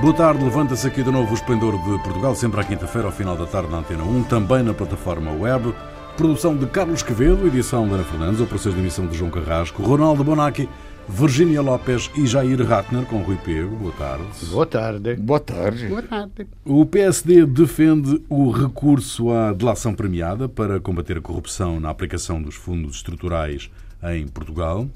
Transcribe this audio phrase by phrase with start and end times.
[0.00, 3.36] Boa tarde, levanta-se aqui de novo o Esplendor de Portugal, sempre à quinta-feira, ao final
[3.36, 5.74] da tarde, na Antena 1, também na plataforma web.
[6.16, 10.22] Produção de Carlos Quevedo, edição de Ana Fernandes, operações de emissão de João Carrasco, Ronaldo
[10.22, 10.68] Bonacci,
[11.08, 13.74] Virgínia Lopes e Jair Ratner, com Rui Pego.
[13.76, 14.24] Boa tarde.
[14.50, 15.16] Boa tarde.
[15.16, 15.86] Boa tarde.
[15.86, 16.46] Boa tarde.
[16.64, 22.54] O PSD defende o recurso à delação premiada para combater a corrupção na aplicação dos
[22.54, 23.70] fundos estruturais
[24.02, 24.86] em Portugal.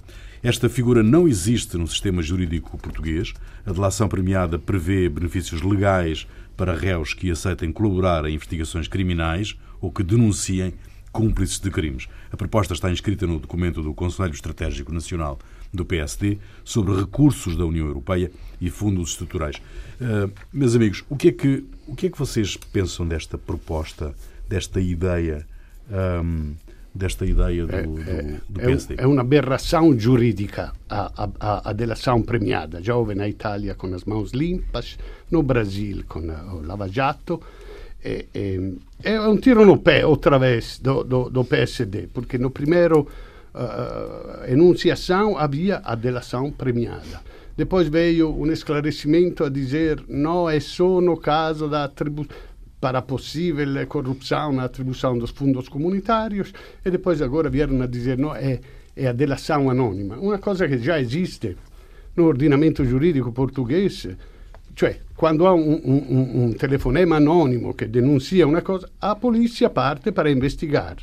[0.42, 3.32] Esta figura não existe no sistema jurídico português.
[3.64, 9.92] A delação premiada prevê benefícios legais para réus que aceitem colaborar em investigações criminais ou
[9.92, 10.74] que denunciem
[11.12, 12.08] cúmplices de crimes.
[12.32, 15.38] A proposta está inscrita no documento do Conselho Estratégico Nacional
[15.72, 18.28] do PSD sobre recursos da União Europeia
[18.60, 19.62] e fundos estruturais.
[20.00, 24.12] Uh, meus amigos, o que, é que, o que é que vocês pensam desta proposta,
[24.48, 25.46] desta ideia?
[25.88, 26.54] Um,
[26.94, 28.96] desta ideia do, do, do PSD?
[28.98, 32.80] É, uma aberração jurídica a, a, a delação premiada.
[32.94, 34.98] Houve na Itália com as mãos limpas,
[35.30, 37.40] no Brasil com o Lava Jato.
[38.04, 38.58] É, é,
[39.04, 43.06] é um tiro no pé, outra vez, do, do, do PSD, porque no primeiro
[43.54, 47.20] uh, enunciação havia a delação premiada.
[47.56, 52.51] Depois veio um esclarecimento a dizer não é só no caso da atribuição
[52.82, 56.52] para possível corrupção na atribuição dos fundos comunitários
[56.84, 58.58] e depois agora vieram a dizer não, é,
[58.96, 61.56] é a delação anônima, uma coisa que já existe
[62.16, 64.08] no ordinamento giuridico português,
[64.74, 70.10] cioè quando há um, um, um telefonema anônimo que denuncia uma coisa, a polícia parte
[70.10, 70.96] para investigar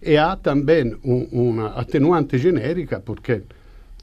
[0.00, 3.42] e há também um, uma atenuante genérica porque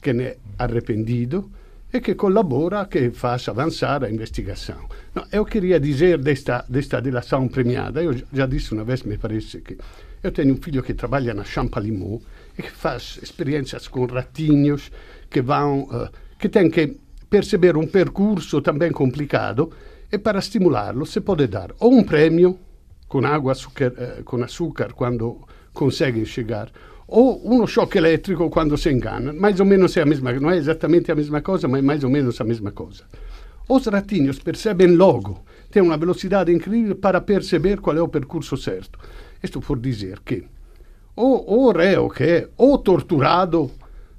[0.00, 1.50] que ne é arrependido
[1.94, 4.88] e que colabora, que faz avançar a investigação.
[5.30, 9.78] Eu queria dizer desta, desta delação premiada, eu já disse uma vez, me parece que
[10.20, 12.20] eu tenho um filho que trabalha na Champalimau
[12.58, 14.90] e que faz experiências com ratinhos
[15.30, 16.96] que vão, uh, que tem que
[17.30, 19.70] perceber um percurso também complicado
[20.10, 22.58] e para estimulá-lo se pode dar ou um prêmio
[23.06, 26.72] com água açúcar, uh, com açúcar quando conseguem chegar
[27.06, 30.56] ou uno choque elétrico quando si ingana, mais ou menos é a mesma, não é
[30.56, 33.04] exatamente a mesma coisa, ma è mais ou menos a mesma coisa.
[33.68, 38.98] Os ratinhos percebem logo, têm uma velocidade incrível para perceber qual é o percurso certo.
[39.42, 40.44] Isto por dizer que
[41.16, 43.70] o, o reo que é ou torturado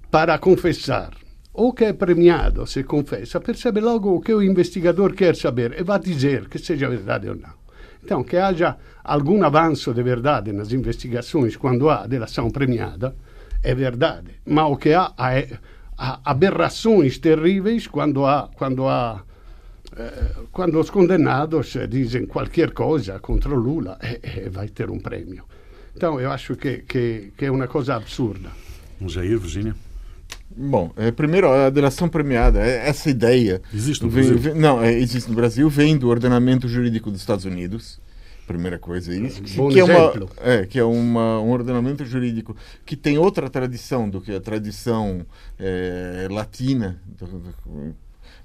[0.09, 1.11] para confessar,
[1.53, 5.83] ou que é premiado se confessa, percebe logo o que o investigador quer saber e
[5.83, 7.64] vai dizer que seja verdade ou não.
[8.05, 13.15] Então, que haja algum avanço de verdade nas investigações quando há delação premiada,
[13.63, 14.29] é verdade.
[14.45, 15.57] Mas o que há, é
[15.97, 19.23] há aberrações terríveis quando há, quando há
[19.97, 24.99] eh, quando os condenados dizem qualquer coisa contra o Lula, eh, eh, vai ter um
[24.99, 25.43] prêmio.
[25.95, 28.51] Então, eu acho que, que, que é uma coisa absurda.
[29.01, 29.75] Jair, Virginia?
[30.55, 33.61] Bom, é, primeiro, a delação premiada, é, essa ideia.
[33.73, 34.37] Existe no Brasil?
[34.37, 37.99] Vem, não, é, existe no Brasil, vem do ordenamento jurídico dos Estados Unidos.
[38.47, 39.41] Primeira coisa é isso.
[39.55, 40.29] Bom que exemplo.
[40.37, 42.55] é, uma, é, que é uma, um ordenamento jurídico
[42.85, 45.25] que tem outra tradição do que a tradição
[45.57, 47.01] é, latina.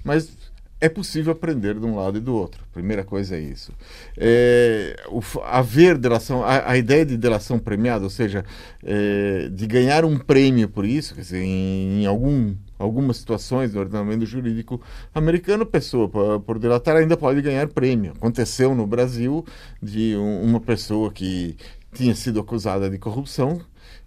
[0.03, 0.33] Mas
[0.81, 2.65] é possível aprender de um lado e do outro.
[2.73, 3.73] Primeira coisa é isso.
[4.17, 8.45] É, o, haver delação, a, a, ideia de delação premiada, ou seja,
[8.83, 13.79] é, de ganhar um prêmio por isso, quer dizer, em, em algum, algumas situações do
[13.79, 14.81] ordenamento jurídico
[15.15, 18.13] americano, pessoa por, por delatar ainda pode ganhar prêmio.
[18.17, 19.45] Aconteceu no Brasil
[19.83, 21.57] de um, uma pessoa que
[21.93, 23.61] tinha sido acusada de corrupção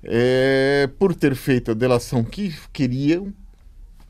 [0.03, 3.31] é, por ter feito a delação que queriam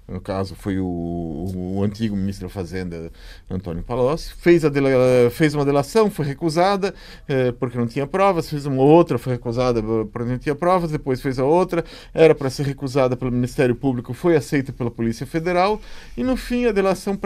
[0.07, 3.11] no caso foi o, o, o, antigo ministro da Fazenda,
[3.49, 4.89] Antônio Palocci, fez, a dela,
[5.31, 6.93] fez uma delação, foi recusada
[7.27, 9.81] eh, porque não tinha provas, fez uma outra, foi recusada
[10.11, 11.83] porque não tinha provas, depois fez a outra,
[12.13, 15.81] era para ser recusada pelo Ministério Público, foi aceita pela Polícia Federal,
[16.17, 17.17] e no fim a delação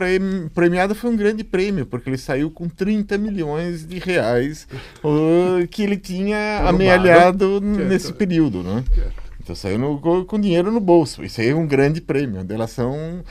[0.54, 4.68] premiada foi um grande prêmio, porque ele saiu com 30 milhões de reais
[5.04, 8.62] uh, que ele tinha amealhado nesse período.
[8.62, 8.84] Né?
[9.48, 11.24] Então saiu no, com dinheiro no bolso.
[11.24, 12.44] Isso aí é um grande prêmio.
[12.44, 13.24] Delação.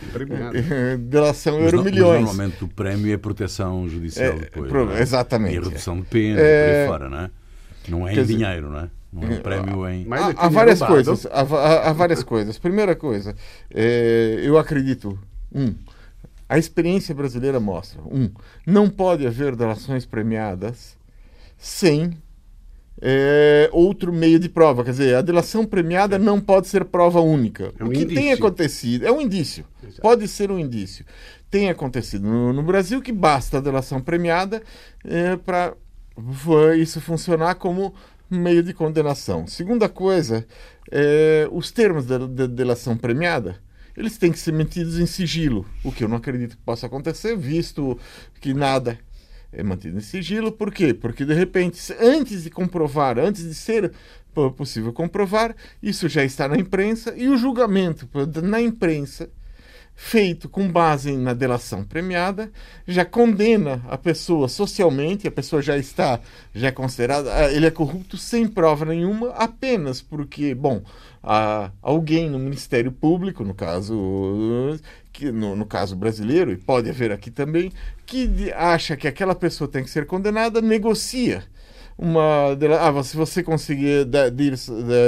[0.98, 2.24] delação euro milhões.
[2.24, 4.70] Normalmente o prêmio é proteção judicial é, depois.
[4.70, 5.02] Pro, é?
[5.02, 5.56] Exatamente.
[5.56, 7.30] E redução de pena, é, por aí fora, não é?
[7.86, 8.90] Não é em dizer, dinheiro, não é?
[9.12, 10.06] Não é um prémio em.
[10.10, 11.26] Há, há várias coisas.
[11.26, 12.58] Há, há, há, várias coisas.
[12.58, 13.34] Primeira coisa,
[13.70, 15.18] é, eu acredito.
[15.54, 15.74] Um,
[16.48, 18.00] a experiência brasileira mostra.
[18.10, 18.30] Um,
[18.66, 20.96] não pode haver delações premiadas
[21.58, 22.16] sem
[23.00, 24.84] é, outro meio de prova.
[24.84, 27.72] Quer dizer, a delação premiada não pode ser prova única.
[27.78, 28.14] É um o que indício.
[28.14, 29.64] tem acontecido é um indício.
[29.82, 30.02] Exato.
[30.02, 31.04] Pode ser um indício.
[31.50, 34.62] Tem acontecido no, no Brasil que basta a delação premiada
[35.04, 35.74] é, para
[36.76, 37.94] isso funcionar como
[38.30, 39.46] meio de condenação.
[39.46, 40.46] Segunda coisa,
[40.90, 43.64] é, os termos da de, de delação premiada
[43.96, 47.34] eles têm que ser mantidos em sigilo, o que eu não acredito que possa acontecer,
[47.34, 47.98] visto
[48.40, 48.98] que nada
[49.52, 50.52] é mantido em sigilo.
[50.52, 50.92] Por quê?
[50.94, 53.92] Porque, de repente, antes de comprovar, antes de ser
[54.56, 58.08] possível comprovar, isso já está na imprensa e o julgamento
[58.42, 59.30] na imprensa
[59.96, 62.52] feito com base na delação premiada,
[62.86, 66.20] já condena a pessoa socialmente, a pessoa já está,
[66.54, 70.82] já é considerada, ah, ele é corrupto sem prova nenhuma, apenas porque, bom,
[71.82, 74.78] alguém no Ministério Público, no caso,
[75.12, 77.72] que, no, no caso brasileiro, e pode haver aqui também,
[78.04, 81.44] que acha que aquela pessoa tem que ser condenada, negocia
[81.98, 84.06] uma ah, se você conseguir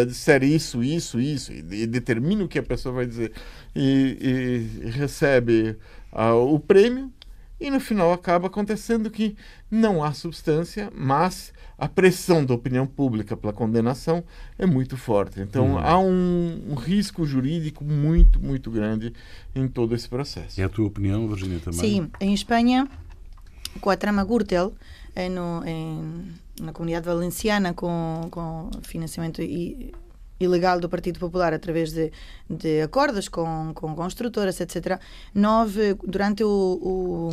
[0.07, 3.33] disser isso, isso, isso, e, determina o que a pessoa vai dizer
[3.77, 5.77] e, e recebe
[6.13, 7.13] uh, o prêmio,
[7.61, 9.37] e no final acaba acontecendo que
[9.71, 14.25] não há substância, mas a pressão da opinião pública pela condenação
[14.59, 15.41] é muito forte.
[15.41, 15.79] Então uhum.
[15.79, 19.13] há um, um, risco jurídico muito, muito grande
[19.55, 20.61] em todo esse processo.
[20.61, 21.79] É a tua opinião, Virginia, também?
[21.79, 22.89] Sim, em Espanha,
[23.81, 24.75] com a trama Gürtel,
[25.15, 29.95] é no, em, na comunidade valenciana, com, com financiamento e
[30.41, 32.13] ilegal do Partido Popular através de,
[32.49, 35.01] de acordos com, com construtoras, etc.,
[35.35, 37.31] nove, durante o, o,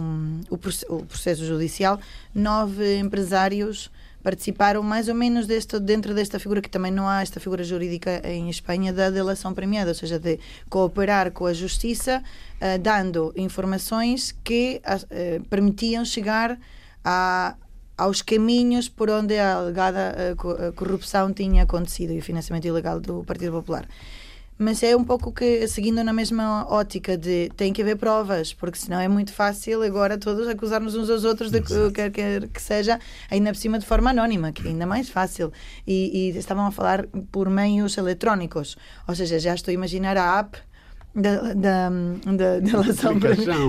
[0.49, 1.99] o, o processo judicial,
[2.33, 3.91] nove empresários
[4.25, 5.45] participaram mais ou menos
[5.83, 9.91] dentro desta figura, que também não há esta figura jurídica em Espanha da delação premiada,
[9.91, 16.59] ou seja, de cooperar com a justiça, uh, dando informações que uh, permitiam chegar
[17.03, 17.55] a,
[17.95, 20.35] aos caminhos por onde a alegada
[20.75, 23.87] corrupção tinha acontecido e o financiamento ilegal do Partido Popular.
[24.57, 28.77] Mas é um pouco que, seguindo na mesma ótica de tem que haver provas, porque
[28.77, 32.61] senão é muito fácil agora todos acusar-nos uns aos outros de que quer, quer que
[32.61, 32.97] seja,
[33.29, 35.51] ainda por cima de forma anónima, que é ainda mais fácil.
[35.85, 40.39] E, e estavam a falar por meios eletrónicos, ou seja, já estou a imaginar a
[40.39, 40.57] app
[41.15, 43.13] da, da, da, da relação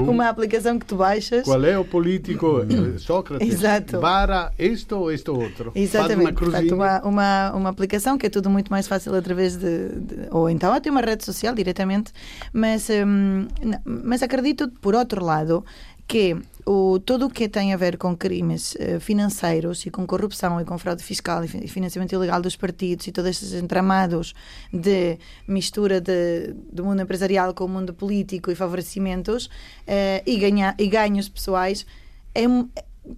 [0.08, 1.44] uma aplicação que tu baixas.
[1.44, 3.48] Qual é o político eh, Sócrates?
[3.48, 4.00] Exato.
[4.00, 5.70] Para isto ou isto outro.
[5.74, 6.30] Exatamente.
[6.30, 9.88] Uma, Portanto, uma, uma, uma aplicação que é tudo muito mais fácil através de.
[9.90, 12.12] de ou então até uma rede social diretamente.
[12.52, 13.46] Mas, um,
[13.84, 15.64] mas acredito, por outro lado,
[16.06, 20.60] que o, tudo o que tem a ver com crimes uh, financeiros e com corrupção
[20.60, 24.34] e com fraude fiscal e financiamento ilegal dos partidos e todos esses entramados
[24.72, 30.74] de mistura de, do mundo empresarial com o mundo político e favorecimentos uh, e, ganha,
[30.78, 31.86] e ganhos pessoais,
[32.34, 32.44] é,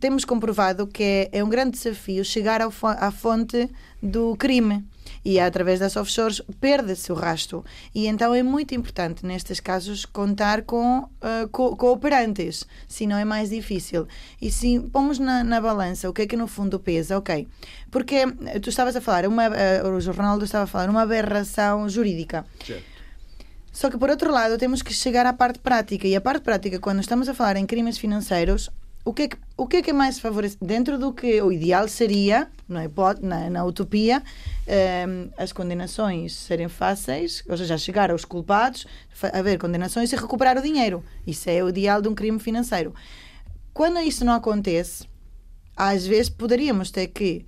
[0.00, 3.69] temos comprovado que é, é um grande desafio chegar ao, à fonte
[4.02, 4.85] do crime
[5.28, 7.62] e através das offshores perde-se o rastro.
[7.94, 13.50] E então é muito importante, nestes casos, contar com uh, co cooperantes, senão é mais
[13.50, 14.08] difícil.
[14.40, 17.46] E se pomos na, na, balança o que é que no fundo pesa, ok.
[17.90, 18.14] Porque
[18.46, 22.46] eh, tu estavas a falar, uma, uh, o Ronaldo estava a falar, uma aberração jurídica.
[22.66, 22.84] Certo.
[23.70, 26.08] Só que, por outro lado, temos que chegar à parte prática.
[26.08, 28.70] E a parte prática, quando estamos a falar em crimes financeiros,
[29.08, 30.58] o que, é que, o que é que é mais favorece?
[30.60, 32.90] Dentro do que o ideal seria, não é,
[33.22, 38.87] na, na utopia, um, ehm, as condenações serem fáceis, ou seja, chegar aos culpados,
[39.32, 41.02] haver condenações e recuperar o dinheiro.
[41.26, 42.94] Isso é o ideal de um crime financeiro.
[43.72, 45.08] Quando isso não acontece,
[45.75, 47.46] às vezes poderíamos ter que,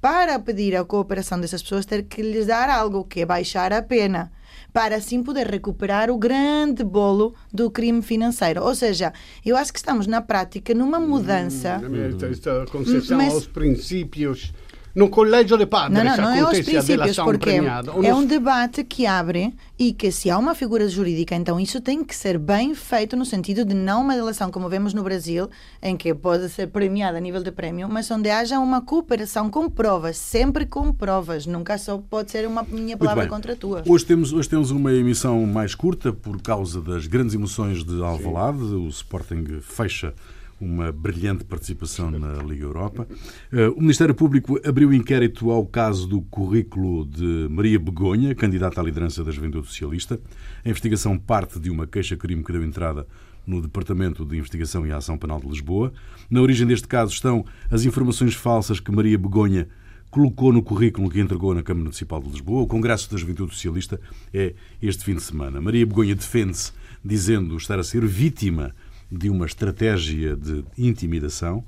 [0.00, 3.82] para pedir a cooperação dessas pessoas, ter que lhes dar algo que é baixar a
[3.82, 4.30] pena
[4.72, 8.62] para assim poder recuperar o grande bolo do crime financeiro.
[8.62, 9.12] Ou seja,
[9.44, 11.80] eu acho que estamos na prática numa mudança.
[11.82, 14.52] Hum, esta concessão mas, aos princípios
[14.94, 17.60] no colégio de padres não, não, não é aos princípios, porque
[18.04, 22.04] é um debate que abre e que se há uma figura jurídica, então isso tem
[22.04, 25.48] que ser bem feito no sentido de não uma delação como vemos no Brasil,
[25.82, 29.68] em que pode ser premiada a nível de prémio, mas onde haja uma cooperação com
[29.68, 33.82] provas, sempre com provas, nunca só pode ser uma minha palavra contra a tua.
[33.86, 38.58] Hoje temos, hoje temos uma emissão mais curta por causa das grandes emoções de Alvalade,
[38.58, 38.86] Sim.
[38.86, 40.14] o Sporting fecha
[40.62, 43.06] uma brilhante participação na Liga Europa.
[43.50, 48.84] Eh, o Ministério Público abriu inquérito ao caso do currículo de Maria Begonha, candidata à
[48.84, 50.20] liderança da Juventude Socialista.
[50.64, 53.08] A investigação parte de uma queixa-crime que deu entrada
[53.44, 55.92] no Departamento de Investigação e Ação Penal de Lisboa.
[56.30, 59.66] Na origem deste caso estão as informações falsas que Maria Begonha
[60.12, 62.62] colocou no currículo que entregou na Câmara Municipal de Lisboa.
[62.62, 64.00] O Congresso da Juventude Socialista
[64.32, 65.60] é este fim de semana.
[65.60, 66.70] Maria Begonha defende-se
[67.04, 68.72] dizendo estar a ser vítima
[69.12, 71.62] de uma estratégia de intimidação,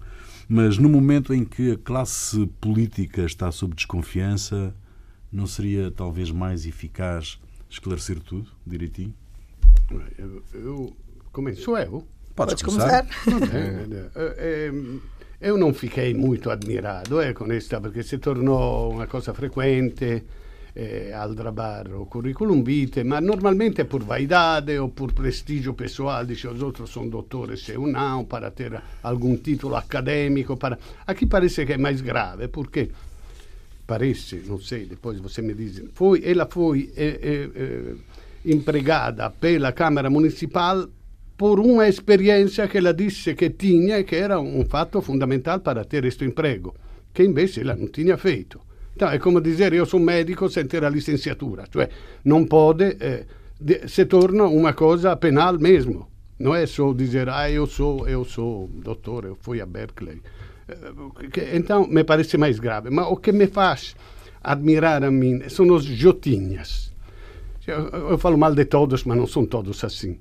[0.48, 4.74] mas no momento em que a classe política está sob desconfiança,
[5.30, 9.14] não seria talvez mais eficaz esclarecer tudo direitinho?
[10.18, 10.96] Eu, eu
[11.32, 12.06] começo eu.
[12.34, 13.06] Podes, Podes começar.
[13.24, 13.54] começar.
[14.16, 14.70] É,
[15.40, 20.24] eu não fiquei muito admirado eh, com esta, porque se tornou uma coisa frequente
[20.74, 26.60] eh, aldrabar o currículum vitae, mas normalmente por vaidade ou por prestígio pessoal, dice os
[26.60, 30.56] outros são doutores eu não, para ter algum título acadêmico.
[30.56, 30.78] Para...
[31.06, 32.90] Aqui parece que é mais grave, porque
[33.86, 37.94] parece, não sei, depois você me diz, foi, ela foi eh, eh, eh,
[38.46, 40.88] empregada pela Câmara Municipal
[41.36, 45.84] por uma experiência que ela disse que tinha e que era um fato fundamental para
[45.84, 46.74] ter este emprego,
[47.12, 48.60] que invece ela não tinha feito.
[48.94, 51.88] Então, è come dire io sono medico senza la licenciatura, cioè
[52.22, 53.26] non può, eh,
[53.86, 56.10] se torna una cosa penale mesmo.
[56.36, 60.20] Non è solo dire, ah, io so, io so, dottore, eu fui a Berkeley.
[60.66, 62.90] Eh, então, me parece mais grave.
[62.90, 63.96] Mas o que me faz
[64.42, 66.92] admirar a mim são os jotinhas.
[67.66, 70.18] Eu, falo mal de todos, mas não são todos assim.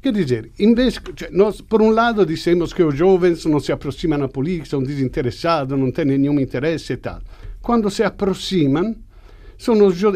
[0.00, 4.22] Quer dizer, em vez, nós, por um lado, dizemos que os jovens não se aproximam
[4.22, 7.20] à política, são desinteressados, não têm nenhum interesse e tal
[7.66, 8.94] quando se aproximam,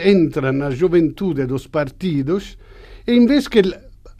[0.05, 2.57] entram na juventude dos partidos
[3.05, 3.63] e invece che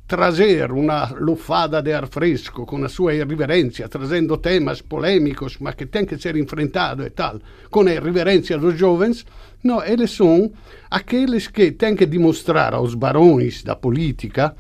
[0.05, 5.87] trazer uma lufada de ar fresco com a sua irreverência, trazendo temas polêmicos, mas que
[5.87, 7.39] tem que ser enfrentado e tal,
[7.71, 9.25] com a irreverência dos jovens,
[9.63, 10.51] não, eles são
[10.91, 14.57] aqueles que têm que demonstrar aos barões da política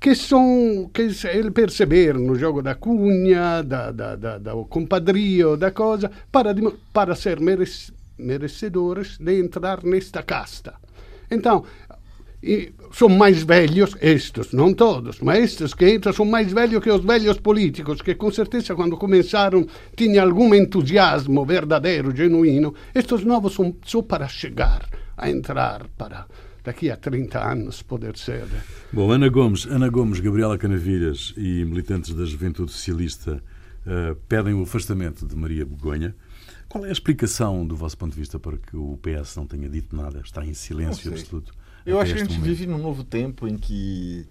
[0.00, 5.70] que são que ele perceber no jogo da cunha, da, da, da, da compadrio, da
[5.70, 6.54] coisa, para,
[6.94, 10.74] para ser merecido merecedores de entrar nesta casta.
[11.30, 11.64] Então,
[12.92, 17.04] são mais velhos, estes, não todos, mas estes que entram são mais velhos que os
[17.04, 22.74] velhos políticos, que com certeza quando começaram tinham algum entusiasmo verdadeiro, genuíno.
[22.94, 26.26] Estes novos são só para chegar a entrar, para
[26.62, 28.44] daqui a 30 anos poder ser.
[28.92, 33.42] Bom, Ana Gomes, Ana Gomes, Gabriela Canavilhas e militantes da Juventude Socialista
[33.86, 36.14] uh, pedem o afastamento de Maria Begonha.
[36.68, 39.68] Qual é a explicação, do vosso ponto de vista, para que o PS não tenha
[39.68, 40.20] dito nada?
[40.24, 41.52] Está em silêncio absoluto.
[41.84, 42.48] Eu acho que a gente momento.
[42.48, 44.26] vive num novo tempo em que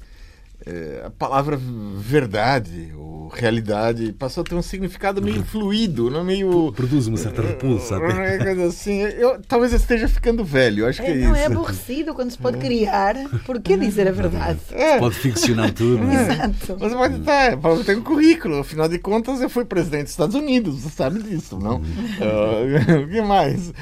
[0.66, 6.72] é, a palavra verdade ou realidade passou a ter um significado meio fluido, não meio
[6.74, 7.96] produz uma certa repulsa.
[7.96, 9.02] É, assim.
[9.02, 11.42] Eu, talvez eu esteja ficando velho, acho que é, é não, é isso.
[11.42, 13.16] é aborrecido quando se pode criar.
[13.46, 14.60] Por que dizer a verdade?
[14.72, 15.00] É.
[15.00, 16.04] Pode ficcionar tudo.
[16.04, 16.22] É.
[16.22, 16.78] Exato.
[16.78, 18.60] Você pode estar, pode ter um currículo.
[18.60, 20.82] Afinal de contas, eu fui presidente dos Estados Unidos.
[20.82, 21.78] Você sabe disso, não?
[21.78, 23.74] Uh, o que mais?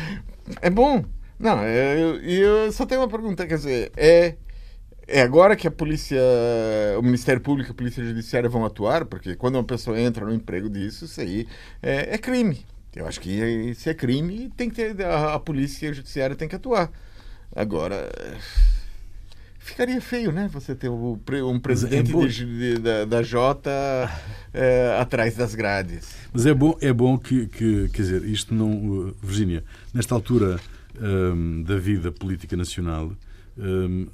[0.62, 1.04] É bom.
[1.40, 4.36] Não, eu, eu só tenho uma pergunta, quer dizer, é
[5.14, 6.20] é agora que a polícia,
[6.98, 10.34] o Ministério Público e a Polícia Judiciária vão atuar, porque quando uma pessoa entra no
[10.34, 11.48] emprego disso, isso aí
[11.84, 12.66] é, é crime.
[12.96, 16.56] Eu acho que se é crime, tem que ter, a, a polícia judiciária tem que
[16.56, 16.92] atuar.
[17.56, 18.12] Agora,
[19.60, 20.50] ficaria feio, né?
[20.52, 23.72] Você ter um, um presidente é de, de, da, da Jota
[24.52, 26.10] é, atrás das grades.
[26.34, 29.14] Mas é bom, é bom que, que quer dizer, isto não.
[29.22, 30.60] Virgínia, nesta altura
[31.00, 33.12] um, da vida política nacional
[33.58, 34.08] Hum,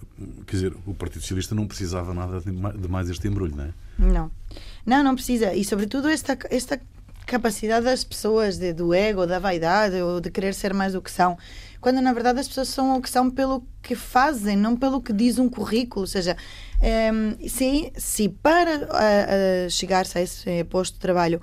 [0.46, 3.74] quer dizer, o Partido Socialista não precisava nada de mais este embrulho, não é?
[3.98, 4.31] Não.
[4.86, 5.53] Não, não precisa.
[5.53, 6.79] E, sobretudo, esta, esta
[7.25, 11.12] capacidade das pessoas, de, do ego, da vaidade, ou de querer ser mais do que
[11.12, 11.38] são.
[11.79, 15.13] Quando, na verdade, as pessoas são o que são pelo que fazem, não pelo que
[15.13, 16.01] diz um currículo.
[16.01, 16.36] Ou seja,
[17.13, 21.41] um, se, se para chegar-se a esse posto de trabalho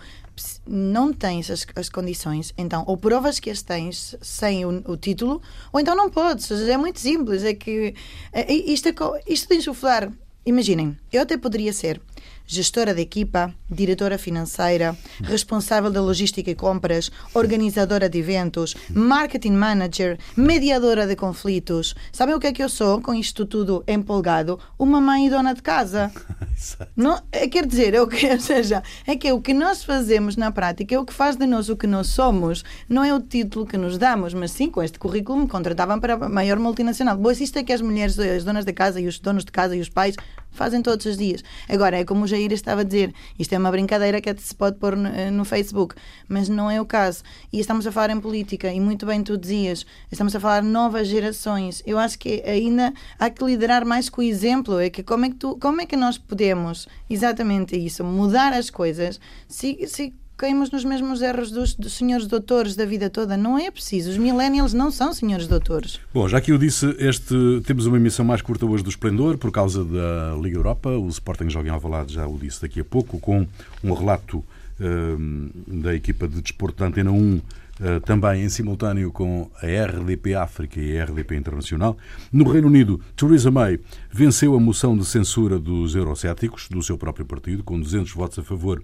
[0.66, 5.40] não tens as, as condições, então ou provas que as tens sem o, o título,
[5.72, 6.50] ou então não podes.
[6.50, 7.42] É muito simples.
[7.42, 7.94] É que
[8.32, 8.94] é, isto, é,
[9.26, 10.12] isto de insuflar,
[10.44, 12.00] imaginem, eu até poderia ser
[12.46, 20.18] gestora de equipa, diretora financeira, responsável da logística e compras, organizadora de eventos, marketing manager,
[20.36, 21.94] mediadora de conflitos.
[22.12, 24.58] Sabem o que é que eu sou com isto tudo empolgado?
[24.78, 26.12] Uma mãe e dona de casa.
[26.96, 29.82] Não, é, quer dizer, é o que, ou seja, é que é o que nós
[29.82, 32.64] fazemos na prática, é o que faz de nós o que nós somos.
[32.88, 36.14] Não é o título que nos damos, mas sim, com este currículo me contratavam para
[36.14, 37.16] a maior multinacional.
[37.16, 39.74] Boa, isto é que as mulheres, as donas de casa e os donos de casa
[39.74, 40.16] e os pais
[40.56, 41.44] fazem todos os dias.
[41.68, 44.78] Agora, é como o Jair estava a dizer, isto é uma brincadeira que se pode
[44.78, 45.94] pôr no, no, Facebook,
[46.28, 47.22] mas não é o caso.
[47.52, 51.06] E estamos a falar em política, e muito bem tu dizias, estamos a falar novas
[51.08, 51.82] gerações.
[51.86, 55.28] Eu acho que ainda há que liderar mais com o exemplo, é que como é
[55.28, 60.70] que, tu, como é que nós podemos, exatamente isso, mudar as coisas, se, se caímos
[60.70, 63.36] nos mesmos erros dos, dos, senhores doutores da vida toda.
[63.36, 64.10] Não é preciso.
[64.10, 65.98] Os millennials não são senhores doutores.
[66.12, 67.34] Bom, já que eu disse, este,
[67.66, 70.90] temos uma emissão mais curta hoje do Esplendor por causa da Liga Europa.
[70.90, 73.46] O Sporting joga em Alvalade, já o disse daqui a pouco, com
[73.82, 77.40] um relato uh, da equipa de desporto da Antena 1
[77.78, 81.94] Uh, também em simultâneo com a RDP África e a RDP Internacional.
[82.32, 83.78] No Reino Unido, Theresa May
[84.10, 88.42] venceu a moção de censura dos eurocéticos do seu próprio partido, com 200 votos a
[88.42, 88.82] favor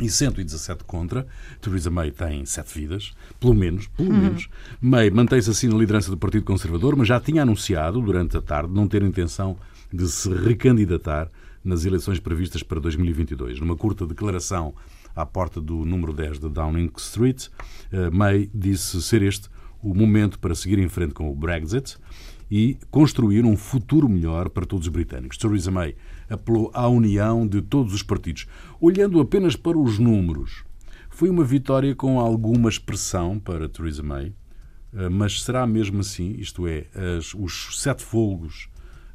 [0.00, 1.26] e 117 contra.
[1.60, 4.48] Theresa May tem sete vidas, pelo menos, pelo menos.
[4.80, 8.72] May mantém-se assim na liderança do Partido Conservador, mas já tinha anunciado durante a tarde
[8.72, 9.56] não ter intenção
[9.92, 11.30] de se recandidatar
[11.64, 13.60] nas eleições previstas para 2022.
[13.60, 14.74] Numa curta declaração
[15.14, 17.46] à porta do número 10 da Downing Street,
[17.92, 19.48] eh, May disse ser este
[19.80, 21.96] o momento para seguir em frente com o Brexit
[22.50, 25.36] e construir um futuro melhor para todos os britânicos.
[25.36, 25.94] Theresa May
[26.28, 28.46] apelou à união de todos os partidos.
[28.80, 30.64] Olhando apenas para os números,
[31.10, 34.34] foi uma vitória com alguma expressão para Theresa May,
[34.92, 36.34] eh, mas será mesmo assim?
[36.38, 38.68] Isto é, as, os sete folgos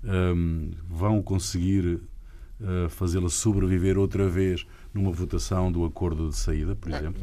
[0.04, 2.02] um, vão conseguir
[2.62, 7.22] uh, fazê-la sobreviver outra vez numa votação do acordo de saída, por exemplo?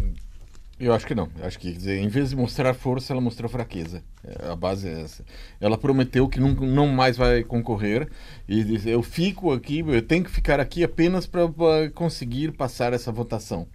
[0.79, 1.29] Eu acho que não.
[1.43, 4.03] Acho que, dizer, em vez de mostrar força, ela mostrou fraqueza.
[4.23, 5.25] É, a base é essa.
[5.59, 8.09] Ela prometeu que não, não mais vai concorrer
[8.47, 11.49] e disse: eu fico aqui, eu tenho que ficar aqui apenas para
[11.95, 13.67] conseguir passar essa votação.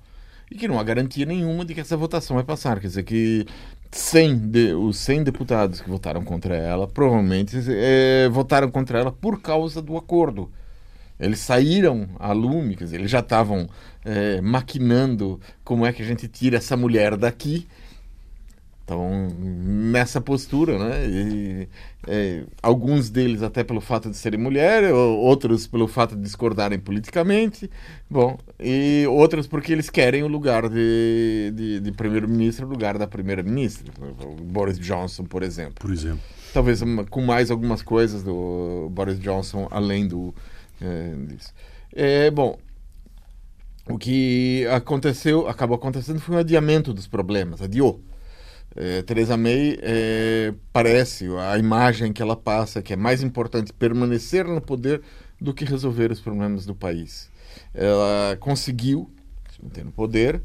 [0.49, 2.79] E que não há garantia nenhuma de que essa votação vai passar.
[2.79, 3.47] Quer dizer, que
[3.91, 9.41] 100 de, os 100 deputados que votaram contra ela provavelmente é, votaram contra ela por
[9.41, 10.51] causa do acordo.
[11.21, 13.69] Eles saíram a lume, quer dizer, eles já estavam
[14.03, 17.67] é, maquinando como é que a gente tira essa mulher daqui.
[18.83, 21.07] Então, nessa postura, né?
[21.07, 21.67] E,
[22.07, 27.69] é, alguns deles até pelo fato de serem mulheres, outros pelo fato de discordarem politicamente,
[28.09, 33.07] bom, e outros porque eles querem o lugar de, de, de primeiro-ministro, o lugar da
[33.07, 33.93] primeira-ministra,
[34.43, 35.75] Boris Johnson, por exemplo.
[35.75, 36.19] Por exemplo.
[36.53, 40.35] Talvez com mais algumas coisas do Boris Johnson além do
[40.81, 41.15] é.
[41.93, 42.57] É, bom,
[43.87, 48.01] o que aconteceu, acabou acontecendo foi um adiamento dos problemas, adiou.
[48.75, 49.03] É,
[49.37, 55.01] May é, parece, a imagem que ela passa, que é mais importante permanecer no poder
[55.39, 57.29] do que resolver os problemas do país.
[57.73, 59.11] Ela conseguiu
[59.51, 60.41] se manter no poder,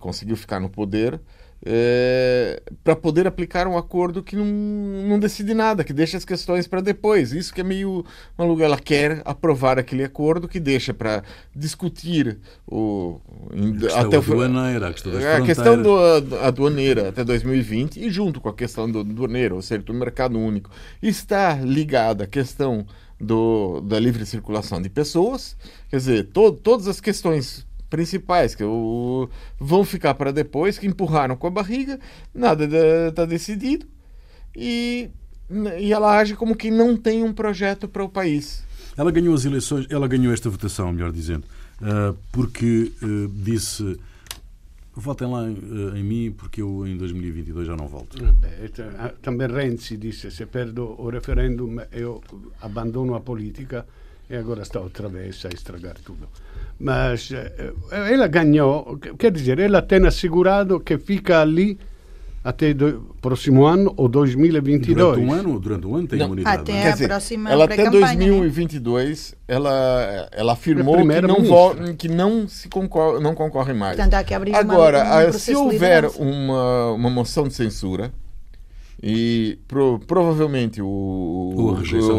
[0.00, 1.20] conseguiu ficar no poder,
[1.64, 6.66] é, para poder aplicar um acordo que não, não decide nada, que deixa as questões
[6.66, 7.32] para depois.
[7.32, 8.04] Isso que é meio
[8.36, 8.62] maluco.
[8.62, 11.22] Ela quer aprovar aquele acordo que deixa para
[11.54, 13.20] discutir o,
[13.94, 18.48] a até o aduaneira, a questão, a questão do, aduaneira até 2020 e junto com
[18.48, 20.70] a questão do aduaneiro, ou seja, do mercado único,
[21.02, 22.86] está ligada a questão
[23.20, 25.56] do, da livre circulação de pessoas,
[25.90, 31.36] quer dizer, to, todas as questões principais que o, vão ficar para depois, que empurraram
[31.36, 31.98] com a barriga,
[32.34, 32.68] nada
[33.08, 33.86] está decidido
[34.54, 35.10] e,
[35.78, 38.64] e ela age como que não tem um projeto para o país.
[38.96, 41.44] Ela ganhou as eleições, ela ganhou esta votação, melhor dizendo,
[41.80, 43.98] uh, porque uh, disse
[44.94, 48.18] votem lá uh, em mim porque eu em 2022 já não volto.
[48.20, 48.68] Beh,
[49.22, 52.20] também Renzi disse se perdo o referendum eu
[52.60, 53.86] abandono a política
[54.30, 56.28] e agora está outra vez a estragar tudo.
[56.78, 61.78] Mas eh, ela ganhou, quer dizer, ela tem assegurado que fica ali
[62.44, 64.96] até o próximo ano ou 2022.
[64.96, 66.26] Durante um ano, durante um ano tem Não.
[66.26, 66.62] imunidade.
[66.62, 66.88] Até não é?
[66.88, 68.26] a dizer, próxima ela até pré-campanha, né?
[68.26, 73.96] 2022 ela, ela afirmou que não, vo, que não se concor, não concorre mais.
[73.96, 78.12] Portanto, há que abrir uma- Agora, um se houver uma, uma moção de censura
[79.02, 81.72] e pro- provavelmente o, o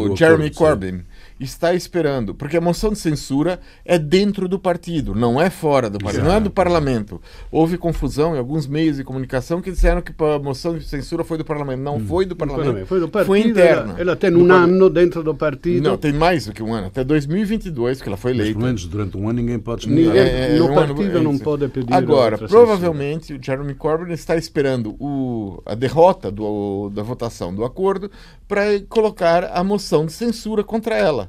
[0.10, 0.50] do Jeremy.
[0.52, 1.02] Corbyn
[1.40, 5.98] está esperando, porque a moção de censura é dentro do partido, não é fora do
[5.98, 6.52] partido, não é do Exato.
[6.52, 7.22] parlamento.
[7.52, 11.38] Houve confusão em alguns meios de comunicação que disseram que a moção de censura foi
[11.38, 11.80] do parlamento.
[11.82, 13.92] Não foi do parlamento, Foi do partido, foi interna.
[13.94, 15.82] ela, ela tem um ano dentro do partido.
[15.90, 18.58] Não, tem mais do que um ano, até 2022 que ela foi Mas eleita.
[18.60, 20.18] pelo menos durante um ano ninguém pode Ninguém-.
[20.18, 21.44] É, é, no um partido ano- não isso.
[21.44, 27.54] pode pedir Agora, provavelmente o Jeremy Corbyn está esperando o, a derrota do, da votação
[27.54, 28.12] do acordo
[28.48, 31.29] para colocar a moção de censura contra ela.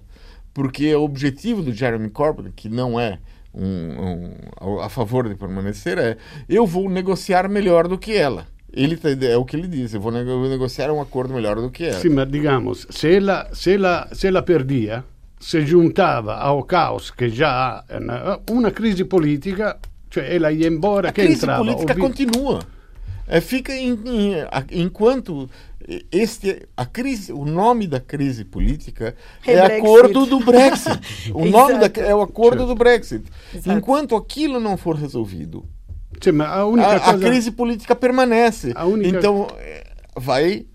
[0.53, 3.19] Porque o objetivo do Jeremy Corbyn, que não é
[3.55, 6.17] um, um- a favor de permanecer, é
[6.49, 8.47] eu vou negociar melhor do que ela.
[8.73, 11.71] Ele tá- é o que ele diz, eu vou nego- negociar um acordo melhor do
[11.71, 11.99] que ela.
[11.99, 15.05] Sì, ma digamos, se ela, se ela, se ela perdia,
[15.41, 19.77] se giuntava ao caos che già ha una, una crisi politica,
[20.09, 21.59] cioè ela ia embora, A che crise entrava.
[21.65, 22.59] política o vi- continua.
[23.31, 25.49] É, fica em, em- a- enquanto
[26.13, 29.15] este a crise, o nome da crise política
[29.47, 29.81] É é, Brexit.
[29.87, 31.01] acordo do Brexit.
[31.35, 33.25] O nome da, é o acordo do Brexit.
[33.55, 33.77] Exato.
[33.79, 35.65] Enquanto aquilo não for resolvido,
[36.21, 37.27] Sì, ma a única a, a cosa...
[37.27, 38.73] crise política permanece.
[38.75, 39.85] A única- Então é,
[40.17, 40.67] vai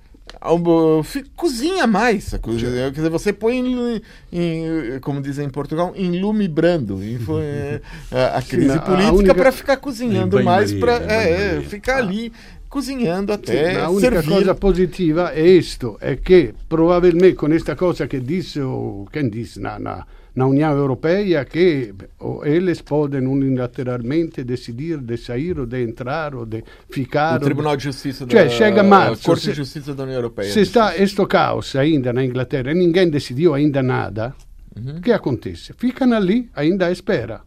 [1.35, 2.33] cozinha mais.
[2.33, 7.03] a coisa- Quer dizer, você põe em, em, como dizem em Portugal, em lume brando.
[7.03, 10.97] E foi, é, a, a crise a política única- para ficar cozinhando Em mais, para
[10.97, 11.61] em banho-maria.
[11.69, 12.31] ficar ali
[12.67, 14.29] cozinhando até a única servir.
[14.29, 19.59] cosa positiva è isto, è che probabilmente con questa cosa che disse, o, quem disse
[19.61, 20.05] na, na,
[20.35, 21.45] na União Europeia,
[22.19, 27.37] o, eles podem unilateralmente decidir de sair ou de entrar ou de ficar.
[27.37, 30.51] O Tribunal de Justiça Cioè, da chega março, Corte se- de Justiça da União Europeia.
[30.51, 34.35] Se está questo caos ainda na Inglaterra e ninguém decidiu ainda nada,
[34.75, 35.73] o que acontece?
[35.77, 37.41] Ficam ali ainda à espera.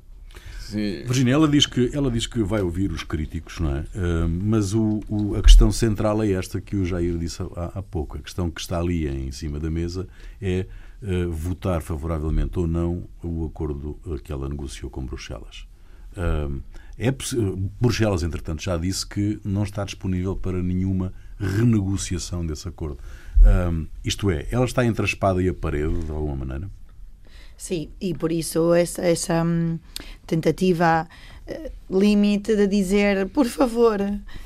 [0.60, 3.84] Se- Virginia, ela diz que ela diz que vai ouvir os críticos, não é?
[3.94, 7.82] Ah, mas o, o- a questão central é esta que o Jair disse há, há
[7.82, 8.16] pouco.
[8.18, 10.06] A questão que está ali em cima da mesa
[10.40, 10.66] é
[11.02, 15.66] ah, votar favoravelmente ou não o acordo que ela negociou com Bruxelas.
[16.16, 16.48] Ah,
[16.98, 17.14] é
[17.80, 22.98] Bruxelas, entretanto, já disse que não está disponível para nenhuma renegociação desse acordo.
[23.42, 23.72] Ah,
[24.04, 26.70] isto é, ela está entre a espada e a parede, de alguma maneira.
[27.58, 29.80] Sim, e por isso essa, essa hum,
[30.24, 31.37] tentativa eh,
[31.90, 33.98] limite de dizer, por favor,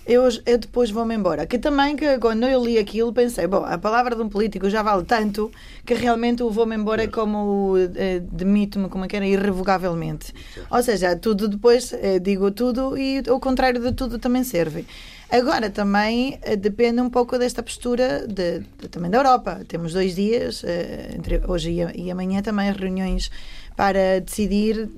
[0.07, 1.45] eu, eu depois vou-me embora.
[1.47, 4.83] Que também, que quando eu li aquilo, pensei, bom, a palavra de um político já
[4.83, 5.51] vale tanto
[5.85, 10.33] que realmente o vou-me embora é como eh, demito-me, como é que era, irrevogavelmente.
[10.71, 14.87] Ou seja, tudo depois, eh, digo tudo e o contrário de tudo também serve.
[15.29, 19.62] Agora também eh, depende um pouco desta postura de, de- também da Europa.
[19.67, 23.31] Temos dois dias, eh, entre hoje e, e amanhã, também reuniões
[23.75, 24.88] para decidir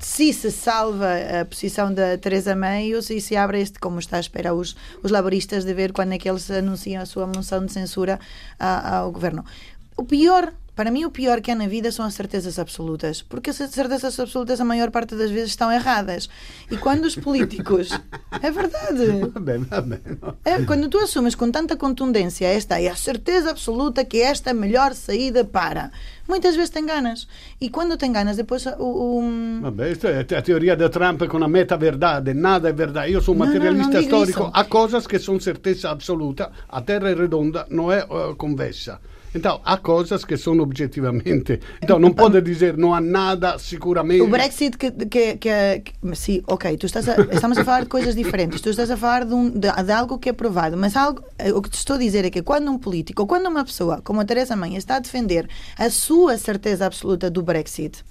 [0.00, 1.08] se se salva
[1.40, 2.56] a posição da Teresa
[2.94, 6.12] ou se se abre este, como está à espera os, os laboristas de ver quando
[6.12, 8.18] é que eles anunciam a sua moção de censura
[8.58, 9.44] a- ao governo.
[9.96, 13.50] O pior, para mim, o pior que há na vida são as certezas absolutas, porque
[13.50, 16.22] as certezas absolutas, a maior parte das vezes, estão erradas.
[16.70, 17.86] E quando os políticos.
[18.42, 20.00] É verdade.
[20.44, 24.52] É, quando tu assumes com tanta contundência esta é a certeza absoluta que esta é
[24.52, 25.90] a melhor saída para,
[26.28, 27.26] muitas vezes te enganas.
[27.60, 28.72] E quando te enganas, depois o.
[28.80, 33.20] o- Vabbè, questa è a teoria di Trump con la meta verdade, nada è verdade.
[33.20, 34.50] Sono No, no, materialista non dico storico, isso.
[34.54, 38.98] há coisas che sono certeza assoluta, a terra è redonda, non è eh, convessa.
[39.34, 41.60] Então, há coisas que são objetivamente.
[41.82, 44.22] Então, não pode dizer não há nada seguramente.
[44.22, 47.88] O Brexit que, que, que, que sim, ok, tu estás a, estamos a falar de
[47.88, 50.96] coisas diferentes, tu estás a falar de, um, de, de algo que é provado, mas
[50.96, 53.46] algo, eh, o que te estou a dizer é que quando um político, ou quando
[53.46, 58.04] uma pessoa como a Teresa May está a defender a sua certeza absoluta do Brexit,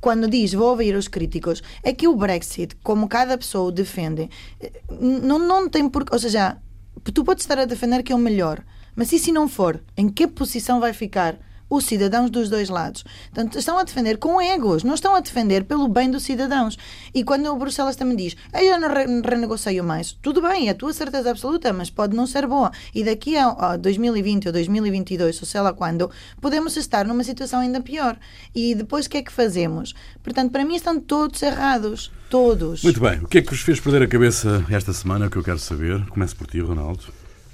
[0.00, 4.28] quando diz vou ouvir os críticos, é que o Brexit, como cada pessoa o defende,
[4.60, 6.04] eh, não, não tem por.
[6.12, 6.58] Ou seja,
[7.02, 8.62] tu podes estar a defender que é o melhor,
[8.96, 9.80] mas e se não for?
[9.96, 11.36] Em que posição vai ficar?
[11.68, 13.02] Os cidadãos dos dois lados.
[13.32, 16.76] Portanto, estão a defender com egos, não estão a defender pelo bem dos cidadãos.
[17.12, 20.72] E quando o Bruxelas também diz, "Ei, eu não re renegocio mais, tudo bem, é
[20.72, 22.70] a tua certeza absoluta, mas pode não ser boa.
[22.94, 27.60] E daqui a, a 2020 ou 2022, ou sei lá quando, podemos estar numa situação
[27.60, 28.16] ainda pior.
[28.54, 29.94] E depois o que é que fazemos?
[30.22, 32.12] Portanto, para mim estão todos errados.
[32.28, 32.84] Todos.
[32.84, 33.18] Muito bem.
[33.20, 35.30] O que é que vos fez perder a cabeça esta semana?
[35.30, 36.04] Que eu quero saber.
[36.08, 37.04] Começo por ti, Ronaldo.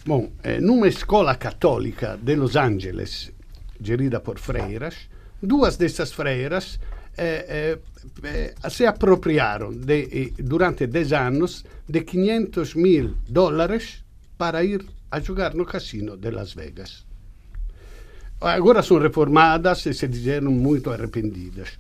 [0.06, 3.30] Bom, eh, numa escola católica de Los Angeles,
[3.78, 4.94] gerida por freiras,
[5.42, 6.80] duas dessas freiras
[7.18, 7.76] eh,
[8.22, 14.02] eh, se apropriaram de, durante 10 anos de 500 mil dólares
[14.38, 17.04] para ir a jogar no cassino de Las Vegas.
[18.40, 21.76] Agora são reformadas e se disseram muito arrependidas.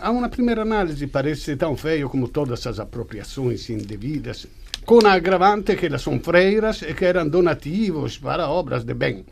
[0.00, 4.46] A uma primeira análise parece tão feio como todas as apropriações indevidas,
[4.84, 9.24] com a agravante que elas são freiras e que eram donativos para obras de bem.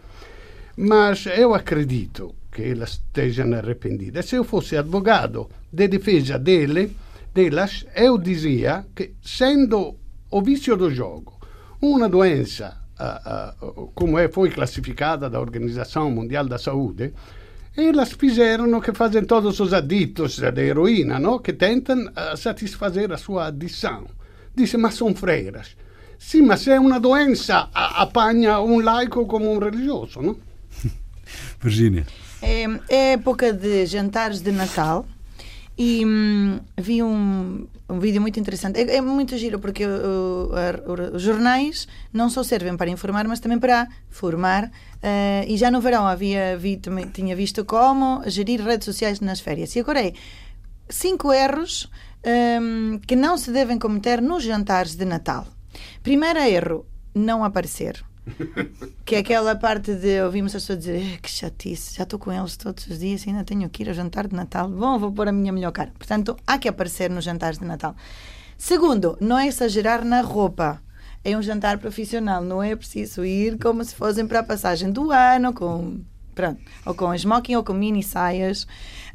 [0.77, 4.27] Mas eu acredito que elas estejam arrependidas.
[4.27, 6.97] Se eu fosse advogado de defesa dele,
[7.35, 9.97] delas, eu dizia que, sendo
[10.31, 11.39] o vício do jogo
[11.83, 13.55] uma doença ah, ah,
[13.95, 17.15] como é, foi classificada da Organização Mundial da Saúde,
[17.75, 21.39] elas fizeram o que fazem todos os aditos de heroína, não?
[21.39, 24.07] que tentam ah, satisfazer a sua adição.
[24.55, 25.77] Dice, mas são freiras.
[26.19, 30.37] Sim, mas é uma doença, a- apanha um laico como um religioso, não?
[31.61, 32.07] Virgínia.
[32.43, 35.07] É, é época de jantares de Natal
[35.79, 38.79] e hum, vi um, um vídeo muito interessante.
[38.79, 43.41] É, é muito giro porque uh, a- os jornais não só servem para informar, mas
[43.41, 44.71] também para formar.
[45.03, 49.41] eh, e já no verão havia vi, também, tinha visto como gerir redes sociais nas
[49.41, 49.75] férias.
[49.75, 50.13] E agora é
[50.89, 51.89] cinco erros
[52.25, 55.47] hum, que não se devem cometer nos jantares de Natal.
[56.03, 58.03] Primeiro erro, não aparecer.
[59.05, 62.31] Que é aquela parte de ouvimos as pessoas dizer "Eh, que chatice, já estou com
[62.33, 64.69] eles todos os dias e ainda tenho que ir ao jantar de Natal.
[64.69, 65.93] Bom, vou pôr a minha melhor cara.
[65.99, 67.97] Portanto, há que aparecer nos jantares de Natal.
[68.57, 70.81] Segundo, não é exagerar na roupa.
[71.25, 75.11] É um jantar profissional, não é preciso ir como se fossem para a passagem do
[75.11, 76.01] ano, com,
[76.35, 78.67] pronto, ou com smoking ou com mini saias.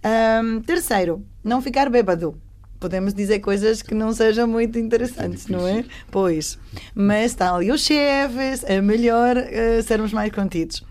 [0.03, 2.39] Ahm, terceiro, não ficar bêbado
[2.85, 5.83] podemos dizer coisas que não sejam muito interessantes, não é?
[6.11, 6.59] Pois.
[6.93, 10.83] Mas está ali os chefes, é melhor uh, sermos mais contidos.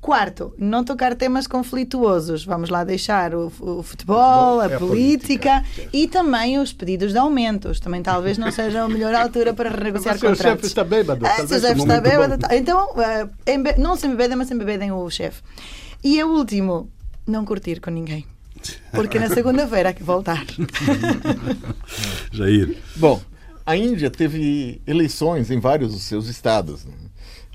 [0.00, 2.44] Quarto, não tocar temas conflituosos.
[2.46, 7.18] Vamos lá deixar o, o futebol, a, é política, política, e também os pedidos de
[7.18, 7.78] aumentos.
[7.78, 10.40] Também talvez não seja a melhor altura para renegociar contratos.
[10.40, 11.26] O chefe está bêbado.
[11.26, 12.38] Ah, se o chefe está bêbado.
[12.38, 12.48] Bom.
[12.54, 15.42] Então, uh, não se embebedem, mas se embebedem o chefe.
[16.02, 16.90] E o último,
[17.26, 18.26] não curtir com ninguém.
[18.92, 20.44] Porque na segunda-feira há que voltar.
[22.32, 22.76] Jair.
[22.96, 23.20] Bom,
[23.64, 26.84] a Índia teve eleições em vários dos seus estados.
[26.84, 26.94] Né?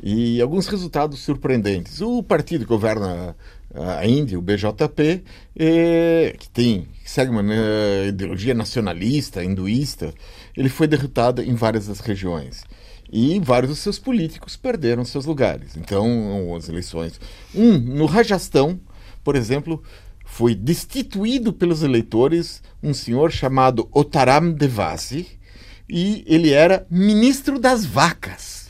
[0.02, 2.02] E alguns resultados surpreendentes.
[2.02, 3.36] O partido que governa
[3.74, 5.24] a Índia, o BJP,
[5.56, 10.13] é, que tem que segue uma né, ideologia nacionalista, hinduísta,
[10.56, 12.63] ele foi derrotado em várias das regiões.
[13.12, 15.76] E vários dos seus políticos perderam seus lugares.
[15.76, 17.19] Então, as eleições.
[17.56, 18.80] Um, no Rajastão,
[19.24, 19.82] por exemplo,
[20.30, 25.28] foi destituído pelos eleitores um senhor chamado Otaram Devasi,
[25.89, 28.70] e ele era ministro das vacas.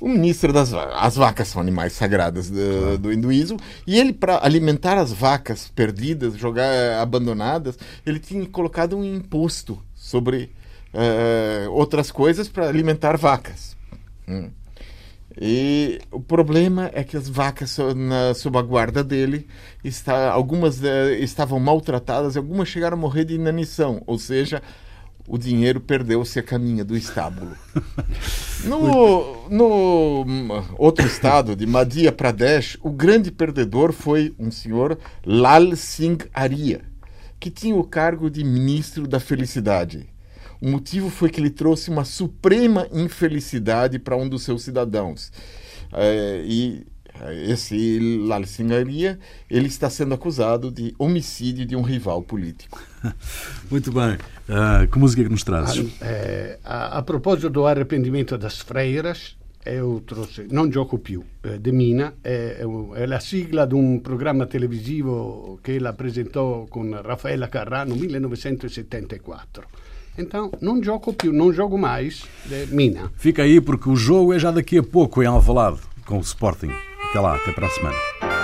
[0.00, 0.94] O ministro das vacas.
[0.96, 6.36] As vacas são animais sagrados do, do hinduísmo, e ele, para alimentar as vacas perdidas,
[6.36, 10.50] jogar abandonadas, ele tinha colocado um imposto sobre
[10.94, 13.76] uh, outras coisas para alimentar vacas.
[14.26, 14.50] Hum.
[15.40, 19.46] E o problema é que as vacas na, sob a guarda dele,
[19.82, 24.62] está, algumas uh, estavam maltratadas algumas chegaram a morrer de inanição, ou seja,
[25.26, 27.56] o dinheiro perdeu-se a caminho do estábulo.
[28.64, 30.24] No, no
[30.78, 36.80] outro estado, de Madhya Pradesh, o grande perdedor foi um senhor Lal Singh Arya,
[37.38, 40.08] que tinha o cargo de ministro da felicidade.
[40.64, 45.30] O motivo foi que ele trouxe uma suprema infelicidade para um dos seus cidadãos.
[45.92, 46.86] É, e
[47.20, 49.18] é, esse Lal Singaria,
[49.50, 52.82] ele está sendo acusado de homicídio de um rival político.
[53.70, 54.16] Muito bem.
[54.48, 56.00] Uh, que música que nos trazes?
[56.00, 61.60] A, é, a, a, propósito do arrependimento das freiras, eu trouxe Non Gioco Più, eh,
[61.60, 67.50] de Mina, è, è, la sigla di un programma televisivo che ela apresentou con Raffaella
[67.50, 69.92] Carrà no 1974.
[70.16, 73.10] Então, não jogo più, não jogo mais de Mina.
[73.16, 76.70] Fica aí porque o jogo é já daqui a pouco em Alvalade com o Sporting.
[77.10, 78.43] Até lá, até para a semana.